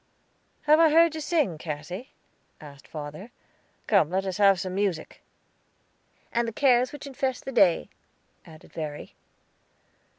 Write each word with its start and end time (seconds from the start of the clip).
"Have 0.63 0.79
I 0.79 0.89
heard 0.89 1.13
you 1.13 1.21
sing, 1.21 1.59
Cassy?" 1.59 2.09
asked 2.59 2.87
father. 2.87 3.29
"Come, 3.85 4.09
let 4.09 4.25
us 4.25 4.37
have 4.37 4.59
some 4.59 4.73
music." 4.73 5.21
"'And 6.33 6.47
the 6.47 6.51
cares 6.51 6.91
which 6.91 7.05
infest 7.05 7.45
the 7.45 7.51
day,'" 7.51 7.87
added 8.43 8.73
Verry. 8.73 9.13